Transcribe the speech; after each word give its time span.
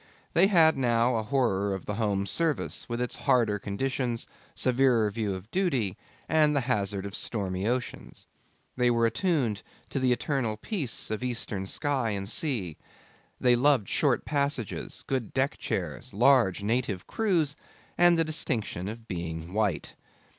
They 0.33 0.47
had 0.47 0.77
now 0.79 1.15
a 1.17 1.21
horror 1.21 1.75
of 1.75 1.85
the 1.85 1.93
home 1.93 2.25
service, 2.25 2.89
with 2.89 2.99
its 2.99 3.17
harder 3.27 3.59
conditions, 3.59 4.25
severer 4.55 5.11
view 5.11 5.35
of 5.35 5.51
duty, 5.51 5.95
and 6.27 6.55
the 6.55 6.61
hazard 6.61 7.05
of 7.05 7.15
stormy 7.15 7.67
oceans. 7.67 8.25
They 8.75 8.89
were 8.89 9.05
attuned 9.05 9.61
to 9.91 9.99
the 9.99 10.11
eternal 10.11 10.57
peace 10.57 11.11
of 11.11 11.23
Eastern 11.23 11.67
sky 11.67 12.09
and 12.17 12.27
sea. 12.27 12.77
They 13.39 13.55
loved 13.55 13.87
short 13.87 14.25
passages, 14.25 15.03
good 15.05 15.35
deck 15.35 15.59
chairs, 15.59 16.15
large 16.15 16.63
native 16.63 17.05
crews, 17.05 17.55
and 17.95 18.17
the 18.17 18.25
distinction 18.25 18.87
of 18.87 19.07
being 19.07 19.53
white. 19.53 19.95